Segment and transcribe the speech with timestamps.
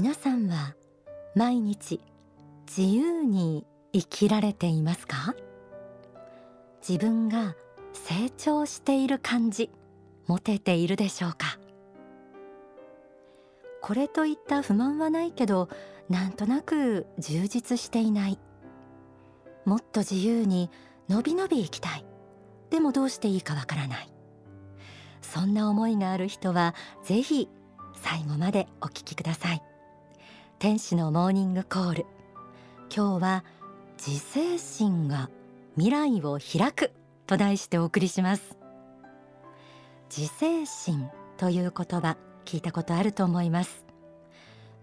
[0.00, 0.76] 皆さんは
[1.34, 2.00] 毎日
[2.68, 5.34] 自由に生きられていますか？
[6.88, 7.56] 自分が
[7.94, 9.72] 成長している感じ
[10.28, 11.58] 持てているでしょうか？
[13.82, 15.68] これといった不満はないけど
[16.08, 18.38] なんとなく充実していない。
[19.64, 20.70] もっと自由に
[21.08, 22.06] のびのび生きたい。
[22.70, 24.08] でもどうしていいかわからない。
[25.22, 27.48] そんな思いがある人はぜひ
[27.94, 29.62] 最後までお聞きください。
[30.60, 32.06] 天使のモーニングコール。
[32.92, 33.44] 今日は
[33.96, 35.30] 自制心が
[35.76, 36.90] 未来を開く
[37.28, 38.58] と題してお送りします。
[40.10, 43.84] 自制心という言葉聞いたことあると思います。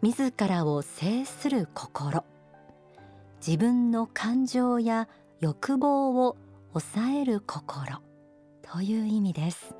[0.01, 2.23] 自らを制する心。
[3.45, 5.09] 自分の感情や
[5.41, 6.37] 欲望を
[6.71, 7.99] 抑える心。
[8.61, 9.75] という意味です。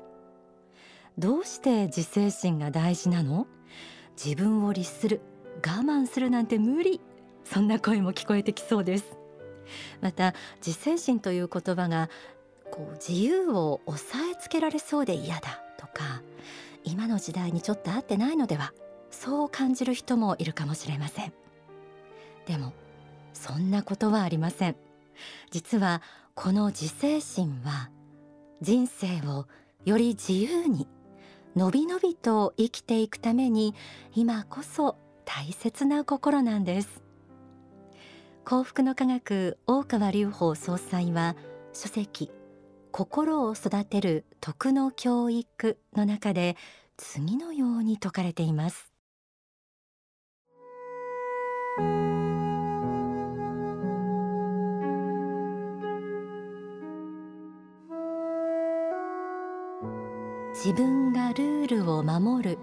[1.16, 3.46] どうして自制心が大事なの？
[4.22, 5.22] 自分を律する。
[5.56, 7.00] 我慢するなんて無理。
[7.44, 9.16] そんな声も聞こえてきそうです。
[10.00, 12.08] また自制心という言葉が
[12.70, 16.22] こう自由を抑えつけられそうで嫌だとか
[16.84, 18.72] 今の時代にちょっと合ってないのでは
[19.10, 21.32] そう感じる人もいるかもしれません。
[22.46, 22.72] でも
[23.32, 24.76] そんなことはありません。
[25.50, 26.02] 実は
[26.34, 27.90] この自制心は
[28.60, 29.46] 人生を
[29.84, 30.86] より自由に
[31.54, 33.74] のびのびと生きていくために
[34.14, 34.96] 今こそ
[35.26, 37.02] 大切な心なんです。
[38.44, 41.36] 幸福の科学大川隆法総裁は
[41.72, 42.30] 書籍
[42.92, 46.56] 心を育てる徳の教育の中で
[46.96, 48.92] 次のように説かれています。
[60.54, 62.58] 自分がルールを守る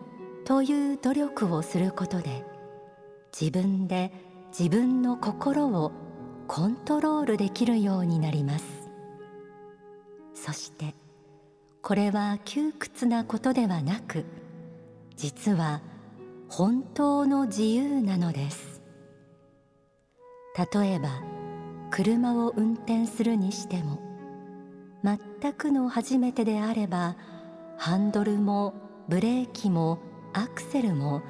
[0.46, 2.44] という努力をすることで
[3.40, 4.12] 自分で
[4.58, 5.92] 自分の心を
[6.48, 8.66] コントロールできるようになります。
[10.36, 10.94] そして
[11.82, 14.26] これは窮屈なことではなく
[15.16, 15.82] 実は
[16.48, 18.82] 本当の自由なのです。
[20.74, 21.24] 例えば
[21.90, 24.00] 車を運転するにしても
[25.04, 27.16] 全くの初めてであれば
[27.78, 28.76] ハンドルも
[29.10, 29.98] ブレーキも
[30.34, 31.24] アクセルも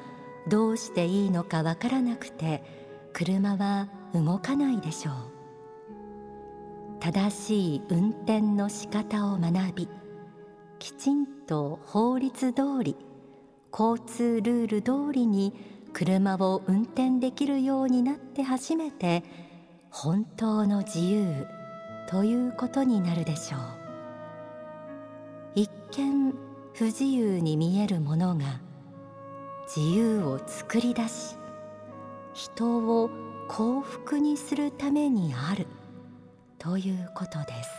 [0.47, 2.63] どうしていいのかわからなくて
[3.13, 5.13] 車は動かないでしょう。
[6.99, 9.89] 正しい運転の仕方を学び
[10.79, 12.95] きちんと法律通り
[13.77, 15.53] 交通ルール通りに
[15.91, 19.23] 車を運転できるようになって初めて
[19.89, 21.45] 本当の自由
[22.09, 23.59] ということになるでしょう。
[25.55, 26.33] 一見
[26.73, 28.61] 不自由に見えるものが
[29.75, 31.35] 自由を作り出し
[32.35, 33.09] 人を
[33.47, 35.65] 幸福にするためにある
[36.59, 37.69] ということです。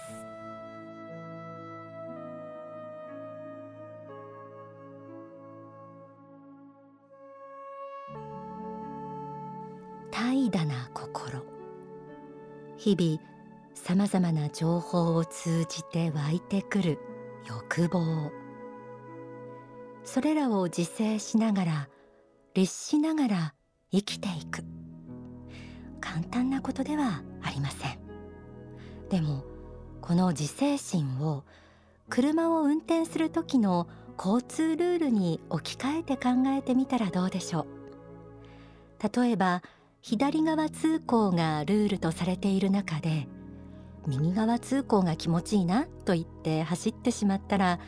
[10.10, 11.44] 怠惰な心
[12.76, 13.20] 日々
[13.74, 16.98] さまざまな情報を通じて湧いてくる
[17.46, 18.43] 欲望。
[20.04, 21.88] それらを自制しながら
[22.54, 23.54] 律しながら
[23.90, 24.62] 生きていく。
[26.00, 27.98] 簡単なことではありません。
[29.08, 29.44] でも
[30.00, 31.44] この自制心を
[32.10, 33.88] 車を運転する時の
[34.18, 37.66] 交通ルールに置き換えて考えてみたらどうでしょう。
[39.22, 39.62] 例えば
[40.02, 43.26] 左側通行がルールとされている中で
[44.06, 47.80] 右側通行が気持ちいいなと言って走ってしまったら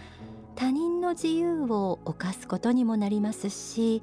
[0.57, 4.03] 他人の自由を犯すことにもなりますし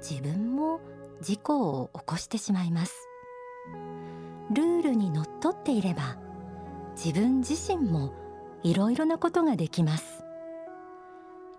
[0.00, 0.80] 自分も
[1.20, 3.08] 事故を起こしてしまいます。
[4.50, 6.18] ルールにのっとっていれば
[6.96, 8.12] 自分自身も
[8.64, 10.24] いろいろなことができます。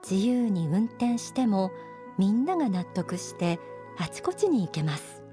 [0.09, 1.71] 自由に運転しても
[2.17, 3.59] みんなが納得して
[3.97, 5.23] あちこちに行けます。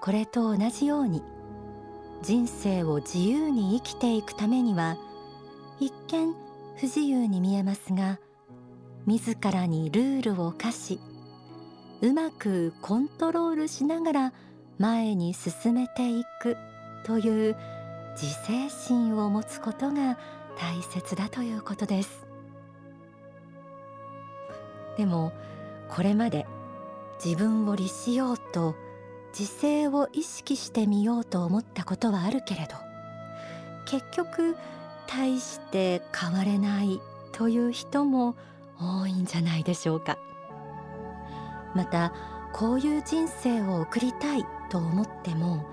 [0.00, 1.24] これと同じように
[2.22, 4.96] 人生を自由に生きていくためには
[5.80, 6.45] 一見
[6.76, 8.18] 不自由に見えますが
[9.06, 11.00] 自らにルールを課し
[12.02, 14.32] うまくコントロールしながら
[14.78, 16.56] 前に進めていく
[17.04, 17.56] という
[18.20, 20.18] 自制心を持つことが
[20.58, 22.26] 大切だということです。
[24.96, 25.32] でも
[25.88, 26.46] これまで
[27.24, 28.74] 自分を律しようと
[29.38, 32.74] 自制を意識してみようと思ったことはあるけれど
[33.84, 34.56] 結局
[35.06, 37.00] 大して変われない
[37.32, 38.34] という人も
[38.78, 40.18] 多いんじゃないでしょうか。
[41.74, 42.12] また
[42.52, 45.64] こういう人生を送りたいと思っても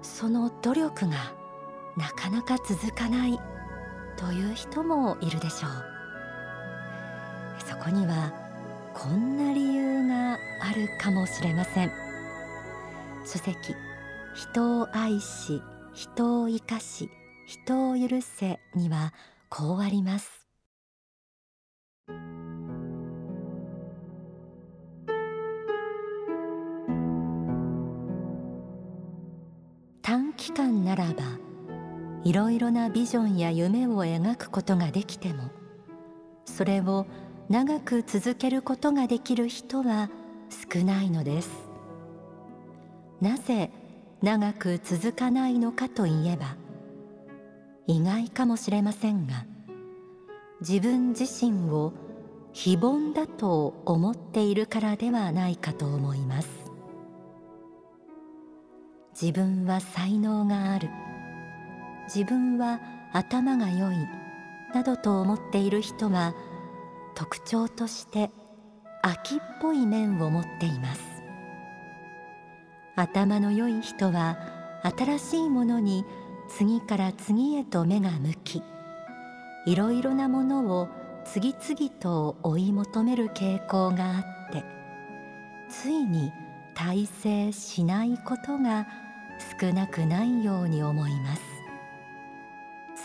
[0.00, 1.32] その努力が
[1.96, 3.38] なかなか続かない
[4.16, 5.70] という人もいるでしょう。
[7.68, 8.32] そこには
[8.94, 11.92] こんな理由があるかもしれません。
[13.24, 13.74] 書籍
[14.34, 17.10] 人を愛し人を生かし
[17.52, 19.12] 人を許せには
[19.50, 20.46] こうあります。
[30.00, 31.24] 短期間ならば
[32.24, 35.50] いろいろなビジョンや夢を描くことができても
[36.46, 37.06] それを
[37.50, 40.08] 長く続けることができる人は
[40.72, 41.50] 少ないのです。
[43.20, 43.70] なぜ
[44.22, 46.61] 長く続かないのかといえば
[47.86, 49.44] 意外かもしれませんが
[50.60, 51.92] 自分自身を
[52.52, 56.48] 非凡だと思っているからではないかと思います。
[59.20, 60.88] 自分は才能がある。
[62.04, 62.80] 自分は
[63.12, 63.96] 頭が良い
[64.74, 66.34] などと思っている人は
[67.14, 68.30] 特徴として
[69.02, 71.02] 秋っぽい面を持っています。
[72.94, 74.38] 頭の良い人は
[74.82, 76.04] 新しいものに
[76.56, 78.62] 次から次へと目が向き
[79.64, 80.88] いろいろなものを
[81.24, 84.64] 次々と追い求める傾向があって
[85.70, 86.30] ついに
[86.74, 88.86] 大成しないことが
[89.60, 91.42] 少なくないように思います。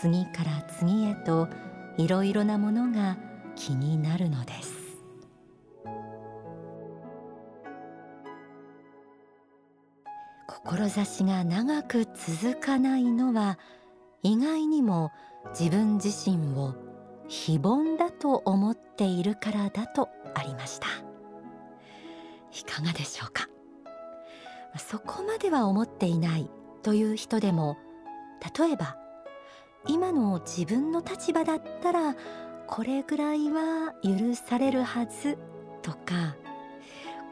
[0.00, 1.48] 次から次へと
[1.96, 3.16] いろいろなものが
[3.56, 4.87] 気になるのです。
[10.68, 13.58] 志が長く続かないのは
[14.22, 15.10] 意外にも
[15.58, 16.74] 自分自身を
[17.26, 20.88] 非凡だと思っているからだとありました。
[22.52, 23.48] いかがでしょうか？
[24.76, 26.50] そこまでは思っていない
[26.82, 27.78] という人でも
[28.58, 28.98] 例えば
[29.86, 32.14] 今の自分の立場だったら
[32.66, 35.38] これぐらいは許されるはず
[35.80, 36.36] とか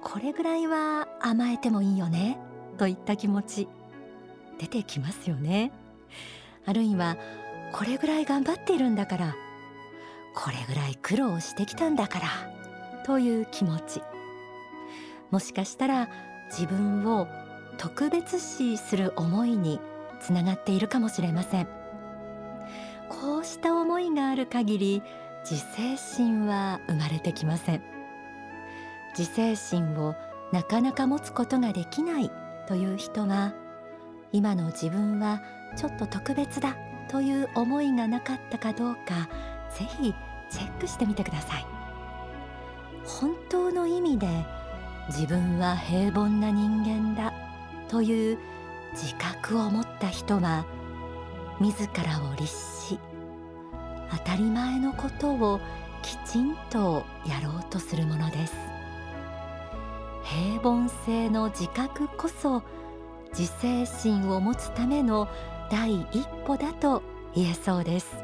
[0.03, 2.39] これぐらいは甘えてもいいよね
[2.77, 3.69] といった気持ち
[4.59, 5.73] 出てきますよね。
[6.65, 7.17] あるいは
[7.73, 9.37] これぐらい頑張っているんだから
[10.35, 12.29] これぐらい苦労してきたんだから
[13.05, 14.03] という気持ち。
[15.31, 16.09] もしかしたら
[16.51, 17.27] 自分を
[17.79, 19.81] 特別視する思いに
[20.21, 21.69] つながっているかもしれません。
[23.09, 25.03] こうした思いがある限り
[25.49, 27.83] 自制心は生まれてきません。
[29.17, 30.15] 自制心を
[30.53, 32.31] なかなか持つことができない
[32.67, 33.55] という人は
[34.33, 35.41] 今の自分は
[35.77, 36.77] ちょっと特別だ
[37.09, 39.29] という思いがなかったかどうか
[39.77, 40.15] ぜひ
[40.51, 41.67] チェックしてみてください。
[43.05, 44.27] 本当の意味で
[45.09, 47.33] 自分は平凡な人間だ
[47.89, 48.39] という
[48.93, 50.65] 自覚を持った人は
[51.61, 52.99] 自らを律し
[54.11, 55.61] 当たり前のことを
[56.03, 58.76] きちんとやろうとするものです。
[60.29, 62.63] 平凡性の自覚こそ
[63.31, 65.29] 自制心を持つための
[65.71, 67.03] 第一歩だと
[67.35, 68.17] 言えそうです。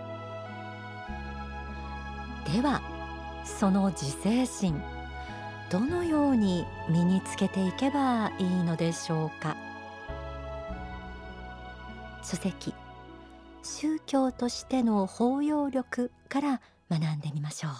[2.53, 2.83] では
[3.45, 4.83] その自制心
[5.71, 9.57] どのように身につけていけばいいのでしょうか？
[12.25, 12.75] 書籍
[13.63, 17.73] 宗教としての包容力から学んでみましょう。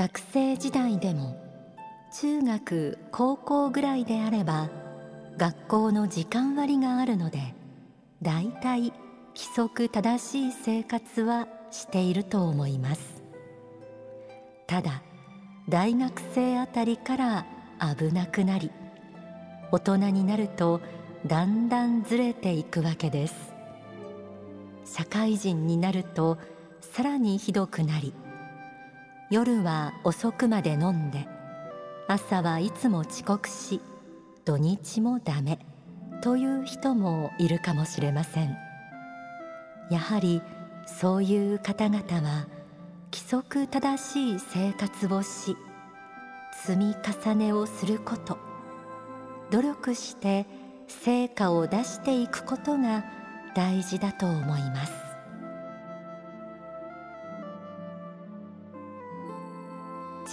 [0.00, 1.36] 学生時代でも
[2.18, 4.70] 中学高校ぐらいであれば
[5.36, 7.54] 学校の時間割があるので
[8.22, 8.94] だいたい
[9.36, 13.22] 規則正しい生活はしていると思います。
[14.66, 15.02] ただ
[15.68, 17.46] 大学生あたりから
[17.94, 18.70] 危なくなり
[19.70, 20.80] 大人になると
[21.26, 23.52] だんだんずれていくわけです。
[24.86, 26.38] 社会人になると
[26.80, 28.14] さらにひどくなり
[29.30, 31.28] 夜は遅くまで飲んで
[32.08, 33.80] 朝はいつも遅刻し
[34.44, 35.60] 土日もダメ
[36.20, 38.56] という人もいるかもしれません。
[39.88, 40.42] やはり
[40.84, 42.48] そういう方々は
[43.12, 45.56] 規則正しい生活をし
[46.64, 48.36] 積み重ねをすること
[49.52, 50.46] 努力して
[50.88, 53.04] 成果を出していくことが
[53.54, 55.09] 大事だと思います。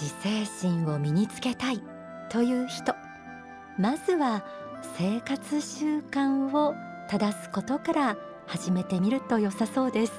[0.00, 1.82] 自制心を身につけたい
[2.30, 2.94] という人。
[3.78, 4.44] まずは
[4.96, 6.74] 生活習慣を
[7.08, 10.12] 正すことから始めてみると良さそうです。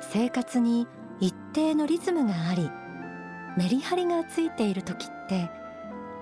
[0.00, 0.88] 生活に
[1.20, 2.70] 一定のリズムがあり
[3.56, 5.50] メリハリがついている時って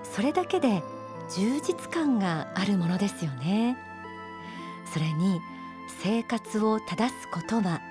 [0.03, 0.81] それだけで
[1.35, 3.77] 充実感があるものですよね。
[4.93, 5.39] それに
[6.01, 7.81] 生活を正すことは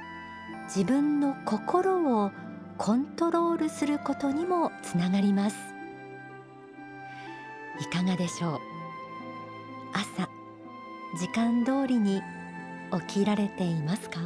[0.67, 2.31] 自分の心を
[2.79, 5.57] コントロールすることにもつながります。
[7.81, 8.61] いかがでしょう？
[9.95, 10.29] 朝
[11.19, 12.21] 時間通りに
[13.09, 14.21] 起きられていますか？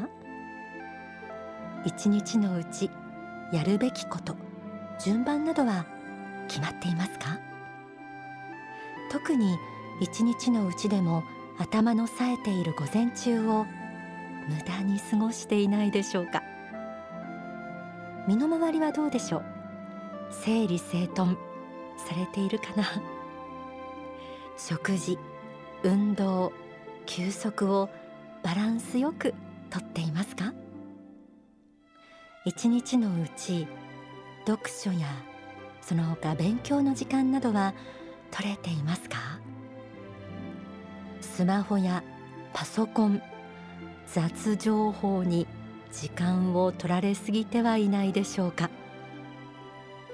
[1.84, 2.90] 一日のうち
[3.52, 4.34] やるべきこと
[5.02, 5.86] 順番などは
[6.48, 7.38] 決まっていますか？
[9.12, 9.56] 特に
[10.00, 11.22] 一日のうちでも
[11.58, 13.64] 頭の冴えている午前中を
[14.48, 16.42] 無駄に過ごしていないでしょうか？
[18.30, 19.42] 身の回りはどうでしょう？
[20.30, 21.36] 整理整頓
[21.96, 22.84] されているかな？
[24.56, 25.18] 食事
[25.82, 26.52] 運動
[27.06, 27.88] 休息を
[28.44, 29.34] バランスよく
[29.68, 30.52] とっていますか？
[32.44, 33.66] 一日のうち
[34.46, 35.08] 読書や
[35.80, 37.74] その他勉強の時間などは
[38.30, 39.40] 取れていますか？
[41.20, 42.04] スマホや
[42.52, 43.20] パソコン
[44.06, 45.48] 雑情報に
[45.92, 48.70] 時間を取られすぎてはいないでしょうか。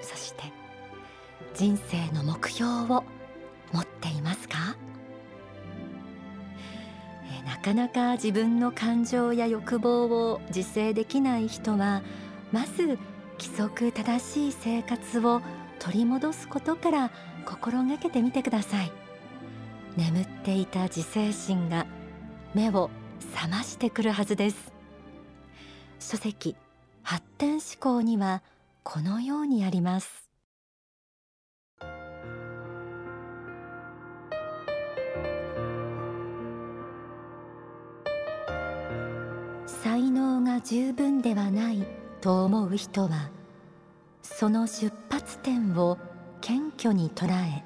[0.01, 0.45] そして
[1.55, 3.05] 人生の目標を
[3.73, 4.77] 持っていますか？
[7.45, 12.03] なかなか自分の感情や欲望を自制できない人は
[12.53, 12.99] まず
[13.39, 15.41] 規則正しい生活を
[15.79, 17.11] 取り戻すことから
[17.45, 18.93] 心がけてみてください。
[19.97, 21.87] 眠っていた自制心が
[22.55, 22.91] 目を
[23.35, 24.76] 覚ましてくるはずです。
[25.99, 26.57] 書籍
[27.03, 28.43] 発展思考には
[28.83, 30.27] このようにあります。
[39.67, 41.87] 才能が十分ではない
[42.21, 43.31] と思う人は
[44.21, 45.97] その出発点を
[46.41, 47.65] 謙虚に捉え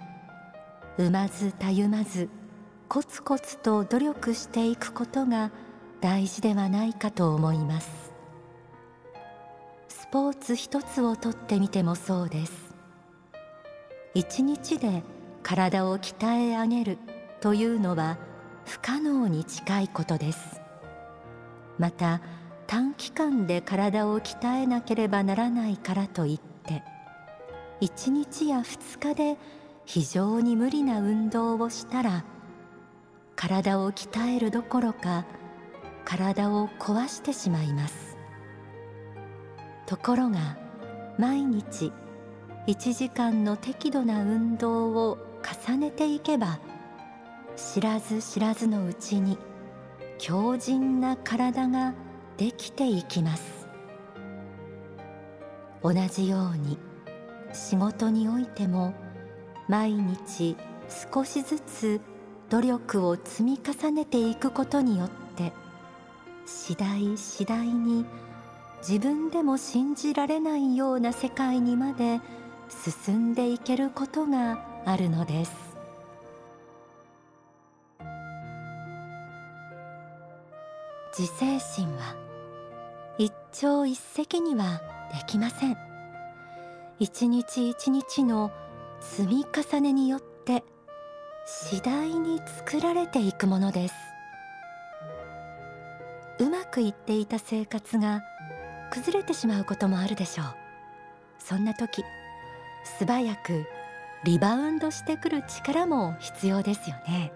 [0.98, 2.28] 産まずたゆまず
[2.88, 5.50] コツコツと努力していくことが
[6.00, 8.09] 大事ではないかと思います。
[10.10, 12.74] ポーツ一つをとってみてもそうです。
[14.12, 15.04] 一日で
[15.44, 16.98] 体を鍛え上げる
[17.40, 18.18] というのは
[18.64, 20.60] 不可能に近いことです。
[21.78, 22.20] また
[22.66, 26.82] 短期間で体を鍛えなければならないからといって
[27.80, 29.38] 1日や2日で
[29.84, 32.24] 非常に無理な運動をしたら
[33.36, 35.24] 体を鍛えるどころか
[36.04, 38.09] 体を壊してしまいます。
[39.90, 40.56] ところが
[41.18, 41.92] 毎日
[42.68, 45.18] 1時間の適度な運動を
[45.66, 46.60] 重ねていけば
[47.56, 49.36] 知らず知らずのうちに
[50.18, 51.92] 強靭な体が
[52.36, 53.66] できていきます。
[55.82, 56.78] 同じように
[57.52, 58.94] 仕事においても
[59.66, 60.56] 毎日
[61.12, 62.00] 少しずつ
[62.48, 65.52] 努力を積み重ねていくことによって
[66.46, 68.06] 次第次第に
[68.80, 72.20] 自分でも信じられないような世界にまで
[72.68, 75.52] 進んでいけることがあるのです。
[81.18, 82.14] 自制心は
[83.18, 84.80] 一朝一夕には
[85.12, 85.76] できません。
[86.98, 88.50] 一日一日の
[89.00, 90.64] 積み重ねによって
[91.44, 93.94] 次第に作られていくものです。
[96.38, 98.22] うまくいっていた生活が
[98.90, 100.46] 崩れてしまうこともあるでしょう。
[101.38, 102.04] そんな時
[102.98, 103.64] 素早く
[104.24, 107.32] リバウンドしてくる力も必要ですよね。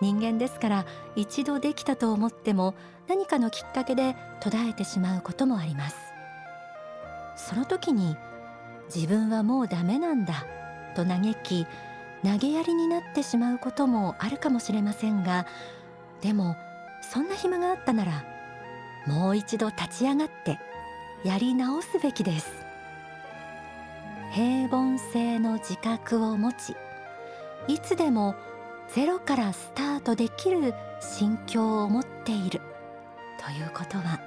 [0.00, 2.74] 人間ですから一度できたと思っても
[3.08, 5.96] 何かのきっかけで途絶えてしまうこともあります。
[7.36, 8.16] その時に
[8.94, 10.46] 自分はもうダメなんだ
[10.94, 11.66] と嘆き
[12.24, 15.46] 投げやりになってしまうこともあるかもしれませんが
[16.20, 16.56] でも
[17.00, 18.31] そんな暇があったなら
[19.06, 20.58] もう一度立ち上がって
[21.24, 22.52] やり直すべきです。
[24.32, 26.74] 平凡性の自覚を持ち
[27.68, 28.34] いつでも
[28.88, 32.60] ゼロからスタートできる心境を持っている。
[33.44, 34.20] ということは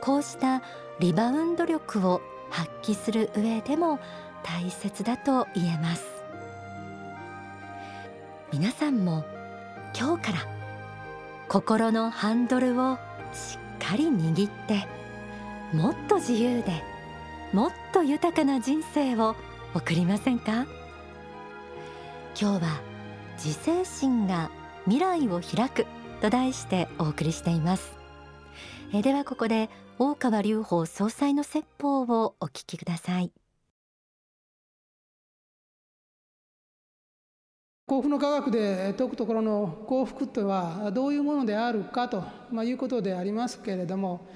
[0.00, 0.62] こうした
[1.00, 2.20] リバウンド力を
[2.50, 3.98] 発揮する上でも
[4.42, 6.04] 大切だと言えます。
[8.52, 9.24] 皆さんも
[9.98, 10.38] 今日から
[11.48, 12.98] 心のハンドルを
[13.32, 14.86] しっかり握って
[15.72, 16.82] もっと自由で
[17.52, 19.36] もっと豊かな人生を
[19.74, 20.66] 送りませんか？
[22.40, 22.80] 今日は
[23.36, 24.50] 自制心が
[24.84, 25.86] 未来を開く
[26.20, 27.96] と題してお送りしています。
[28.92, 33.32] えではここで大川隆法総裁の説法をお聞きください。
[37.86, 44.26] 幸福の科学で説くところの幸福とはどういうものであるかと、まあ、いうことでありますけれども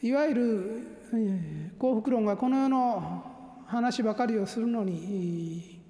[0.00, 3.22] いわゆる幸福論がこの世の
[3.66, 5.82] 話ばかりをするのに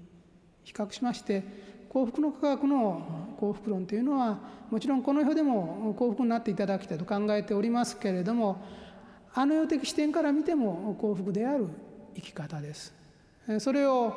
[0.65, 1.43] 比較しまして
[1.87, 8.61] 幸福の科学の幸福論というのはもちろんこの世でも幸福になっていただきたいと考えておりますけれども
[9.33, 11.67] あの世的視点から見ても幸福である
[12.15, 12.93] 生き方です。
[13.59, 14.13] それを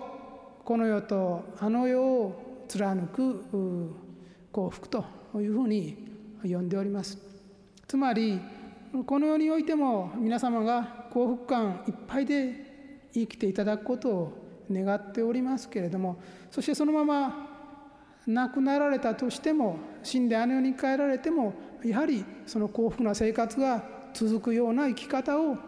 [0.65, 3.95] この世とあの世を貫く
[4.53, 5.05] 幸福と
[5.37, 5.97] いうふうに
[6.43, 7.19] 呼んでおります。
[7.87, 8.41] つまり
[9.07, 17.55] この世においても皆様が幸福感いっぱいで生きていただくことを願っておりますけれどもそしてそのまま
[18.27, 21.55] 亡くなられたとしても死んであの世に帰られても
[21.85, 25.59] やはりその幸福な生活が続くような生き方を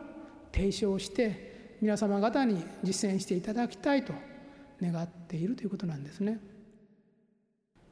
[0.52, 4.14] 提唱して皆様方に実践していただきたいと
[4.80, 6.38] 願っているということなんですね。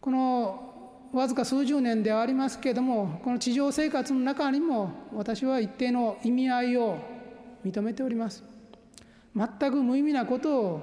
[0.04, 6.98] このわずか数十年ではありますけれどもこの地上生活の中にも私は一定の意味合いを
[7.64, 8.44] 認めております。
[9.34, 10.80] 全く無意味なことを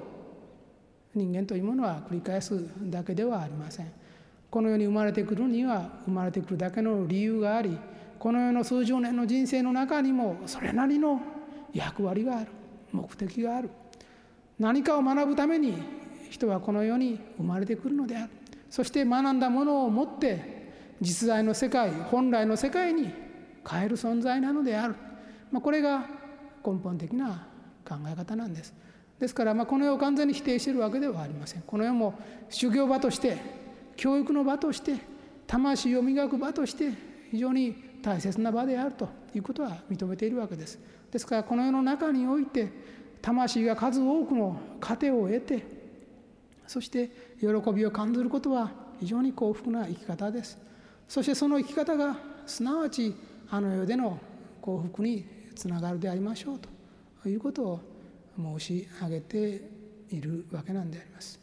[1.14, 3.92] 人間というものは繰り返すだけではありません。
[4.50, 7.78] この世に生まれてくるには生まれてくるだけの理由があり
[8.18, 11.20] この世の数十年の人生の中にもそれなりの
[11.72, 12.48] 役割がある
[12.90, 13.70] 目的がある
[14.58, 15.80] 何かを学ぶために
[16.28, 18.41] 人はこの世に生まれてくるのである
[18.72, 20.62] そして学んだものを持って
[20.98, 23.12] 実在の世界本来の世界に
[23.68, 24.94] 変える存在なのである、
[25.50, 26.06] まあ、これが
[26.66, 27.46] 根本的な
[27.86, 28.72] 考え方なんです。
[29.18, 31.62] ですからまこの世を完全に否定しているわけではありません。
[31.66, 33.36] この世も修行場として
[33.94, 34.96] 教育の場として
[35.46, 36.92] 魂を磨く場として
[37.30, 40.78] 非常に大切な場であるということは認めているわけです。
[41.10, 42.72] ですからこの世の中において
[43.20, 45.81] 魂が数多くの糧を得て
[46.66, 48.70] そして喜びを感じることは
[49.00, 50.58] 非常に幸福な生き方です。
[51.08, 53.14] そしてその生き方がすなわち
[53.50, 54.18] あの世での
[54.60, 56.58] 幸福につながるでありましょう
[57.22, 57.80] ということを
[58.36, 59.68] 申し上げて
[60.10, 61.40] いるわけなんであります。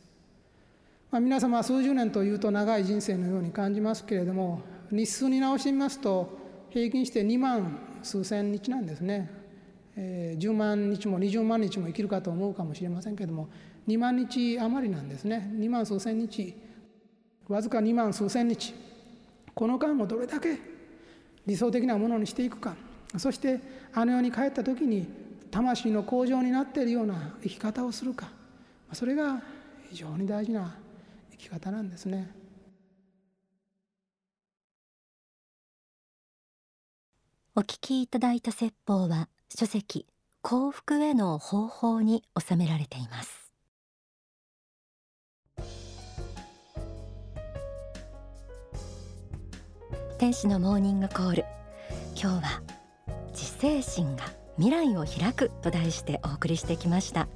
[1.12, 6.38] まあ、皆様は数十年というと長い人生のように感じますけれども日数に直してみますと
[6.70, 9.32] 平均して2万数千日なんですね、
[9.96, 13.50] えー、10万日も20万日も生きるかと思うかもしれませんけれども
[13.90, 15.52] 2万日余りなんですね。
[15.56, 16.54] 2万数千日。
[17.48, 18.76] わずか2万数千日。
[19.56, 20.60] この間をどれだけ
[21.48, 22.76] 理想的なものにしていくか。
[23.18, 23.60] そして
[23.92, 25.08] あの世に帰った時に
[25.50, 28.30] 魂の向上になっているような生き方をするか。
[28.94, 29.42] それが
[29.90, 30.76] 非常に大事な
[31.32, 32.30] 生き方なんですね。
[37.56, 40.06] お聞きいただいた説法は書籍
[40.42, 43.49] 幸福への方法に収められています。
[50.20, 51.46] 天使のモーニングコール。
[52.14, 52.62] 今日は
[53.30, 54.26] 自制心が
[54.58, 57.30] 未来を開くと題してお送りしてきました。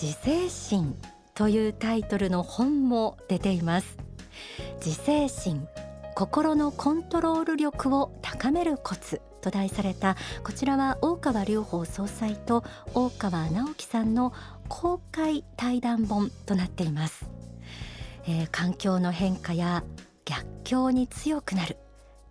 [0.00, 0.96] 自制心
[1.34, 3.98] というタイトルの本も出ています。
[4.76, 5.66] 自制心
[6.14, 12.62] 心のコントロール力を高めるコツと題されたこちらは大川隆法総裁と
[12.94, 14.32] 大川直樹さんの
[14.68, 17.26] 公開対談本となっています、
[18.28, 19.82] えー、環境の変化や
[20.24, 21.78] 逆境に強くなる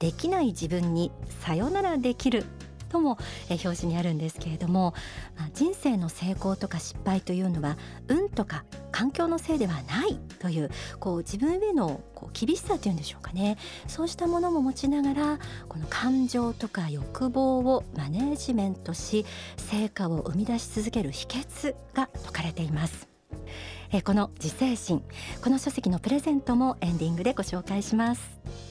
[0.01, 1.11] できない自分に
[1.41, 2.43] さよならできる
[2.89, 3.17] とも、
[3.49, 4.93] 表紙にあるんですけれども、
[5.37, 19.25] あ、人生の成功とか失敗というのは運とか環境のせいではないというこう自分へのこう厳しさというんでしょうかねそうしたものも持ちながらこの感情とか欲望をマネージメントし
[19.57, 23.07] 成果を生み出し続ける秘訣が説かれています。
[23.93, 25.03] えこの自制心
[25.43, 28.70] この書籍のプレゼントもエンディングでご紹介します。